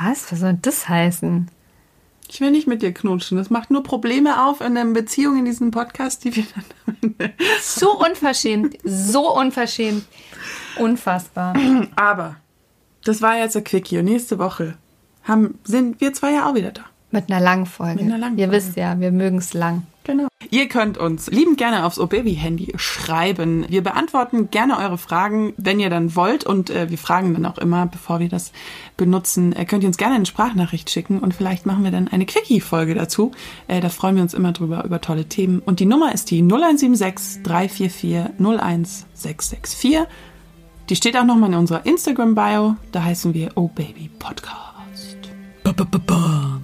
Was? 0.01 0.31
Was 0.31 0.39
soll 0.39 0.57
das 0.63 0.89
heißen? 0.89 1.51
Ich 2.31 2.41
will 2.41 2.51
nicht 2.51 2.67
mit 2.67 2.83
dir 2.83 2.93
knutschen. 2.93 3.39
Das 3.39 3.51
macht 3.51 3.71
nur 3.71 3.83
Probleme 3.83 4.45
auf 4.47 4.61
in 4.61 4.75
der 4.75 4.85
Beziehung 4.85 5.39
in 5.39 5.45
diesem 5.47 5.71
Podcast, 5.71 6.25
die 6.25 6.37
wir 6.37 6.45
dann. 6.55 7.15
So 7.63 7.99
unverschämt. 7.99 8.77
so 8.85 9.35
unverschämt. 9.35 10.05
Unfassbar. 10.79 11.57
Aber 11.97 12.37
das 13.05 13.23
war 13.23 13.37
jetzt 13.39 13.55
der 13.55 13.63
Quickie 13.63 13.99
und 13.99 14.05
nächste 14.05 14.39
Woche 14.39 14.77
haben, 15.25 15.59
sind 15.65 16.01
wir 16.01 16.13
zwei 16.13 16.33
ja 16.33 16.49
auch 16.49 16.55
wieder 16.55 16.73
da. 16.73 16.85
Mit 17.11 17.31
einer 17.31 17.41
langen 17.41 17.67
Folge. 17.67 18.03
Mit 18.03 18.13
einer 18.13 18.19
langen 18.19 18.39
Ihr 18.39 18.49
Folge. 18.49 18.65
wisst 18.65 18.77
ja, 18.77 19.01
wir 19.01 19.13
mögen 19.13 19.39
es 19.39 19.55
lang. 19.55 19.85
Genau. 20.05 20.29
Ihr 20.51 20.69
könnt 20.69 20.97
uns 20.97 21.31
liebend 21.31 21.59
gerne 21.59 21.85
aufs 21.85 21.99
OBaby-Handy 21.99 22.73
schreiben. 22.77 23.67
Wir 23.69 23.83
beantworten 23.83 24.51
gerne 24.51 24.79
eure 24.79 24.97
Fragen, 24.97 25.53
wenn 25.59 25.81
ihr 25.81 25.91
dann 25.91 26.17
wollt. 26.17 26.45
Und 26.45 26.71
äh, 26.71 26.89
wir 26.89 26.97
fragen 26.97 27.35
dann 27.35 27.45
auch 27.45 27.59
immer, 27.59 27.87
bevor 27.87 28.19
wir 28.19 28.31
das 28.31 28.53
benutzen, 28.97 29.53
äh, 29.55 29.67
könnt 29.67 29.85
ihr 29.85 29.89
uns 29.89 29.99
gerne 29.99 30.15
eine 30.15 30.25
Sprachnachricht 30.25 30.89
schicken 30.89 31.19
und 31.19 31.35
vielleicht 31.35 31.67
machen 31.67 31.85
wir 31.85 31.91
dann 31.91 32.09
eine 32.09 32.25
Quickie-Folge 32.25 32.95
dazu. 32.95 33.33
Äh, 33.67 33.81
da 33.81 33.91
freuen 33.91 34.17
wir 34.17 34.23
uns 34.23 34.33
immer 34.33 34.53
drüber, 34.53 34.85
über 34.85 35.03
tolle 35.03 35.27
Themen. 35.27 35.61
Und 35.61 35.81
die 35.81 35.87
Nummer 35.87 36.15
ist 36.15 36.31
die 36.31 36.41
0176 36.43 37.43
344 37.43 38.39
01664. 38.39 39.99
Die 40.89 40.97
steht 40.97 41.19
auch 41.19 41.25
nochmal 41.25 41.51
in 41.51 41.59
unserer 41.59 41.85
Instagram-Bio. 41.85 42.77
Da 42.93 43.05
heißen 43.05 43.35
wir 43.35 43.51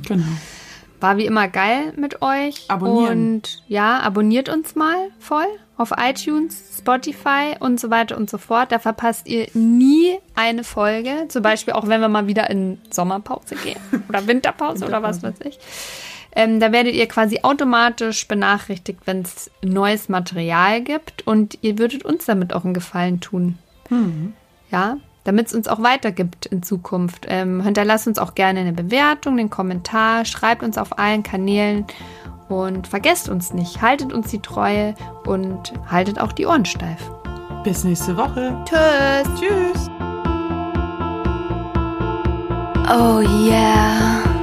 Genau. 0.06 0.24
War 1.00 1.16
wie 1.16 1.26
immer 1.26 1.48
geil 1.48 1.92
mit 1.96 2.22
euch. 2.22 2.64
Abonnieren. 2.68 3.34
Und 3.34 3.62
ja, 3.68 4.00
abonniert 4.00 4.48
uns 4.48 4.74
mal 4.74 4.96
voll 5.18 5.46
auf 5.76 5.92
iTunes, 5.98 6.78
Spotify 6.78 7.56
und 7.58 7.80
so 7.80 7.90
weiter 7.90 8.16
und 8.16 8.30
so 8.30 8.38
fort. 8.38 8.72
Da 8.72 8.78
verpasst 8.78 9.26
ihr 9.26 9.48
nie 9.54 10.18
eine 10.34 10.64
Folge. 10.64 11.26
Zum 11.28 11.42
Beispiel 11.42 11.74
auch, 11.74 11.88
wenn 11.88 12.00
wir 12.00 12.08
mal 12.08 12.26
wieder 12.26 12.48
in 12.48 12.78
Sommerpause 12.90 13.56
gehen 13.56 13.80
oder 14.08 14.26
Winterpause 14.26 14.86
oder 14.86 15.02
was 15.02 15.22
weiß 15.22 15.34
ich. 15.44 15.58
Ähm, 16.36 16.58
da 16.58 16.72
werdet 16.72 16.94
ihr 16.94 17.06
quasi 17.06 17.40
automatisch 17.42 18.26
benachrichtigt, 18.26 19.00
wenn 19.04 19.22
es 19.22 19.50
neues 19.62 20.08
Material 20.08 20.80
gibt 20.80 21.26
und 21.26 21.58
ihr 21.62 21.78
würdet 21.78 22.04
uns 22.04 22.24
damit 22.24 22.52
auch 22.52 22.64
einen 22.64 22.74
Gefallen 22.74 23.20
tun. 23.20 23.58
Ja, 24.70 24.96
damit 25.24 25.48
es 25.48 25.54
uns 25.54 25.68
auch 25.68 25.82
weitergibt 25.82 26.46
in 26.46 26.62
Zukunft. 26.62 27.26
Ähm, 27.28 27.62
hinterlasst 27.62 28.06
uns 28.06 28.18
auch 28.18 28.34
gerne 28.34 28.60
eine 28.60 28.72
Bewertung, 28.72 29.36
den 29.36 29.50
Kommentar, 29.50 30.24
schreibt 30.24 30.62
uns 30.62 30.78
auf 30.78 30.98
allen 30.98 31.22
Kanälen 31.22 31.86
und 32.48 32.86
vergesst 32.86 33.28
uns 33.28 33.52
nicht. 33.52 33.82
Haltet 33.82 34.12
uns 34.12 34.28
die 34.30 34.40
Treue 34.40 34.94
und 35.26 35.72
haltet 35.90 36.20
auch 36.20 36.32
die 36.32 36.46
Ohren 36.46 36.64
steif. 36.64 37.10
Bis 37.64 37.84
nächste 37.84 38.16
Woche. 38.16 38.56
Tschüss. 38.66 39.40
Tschüss. 39.40 39.90
Oh 42.86 43.20
yeah. 43.20 44.33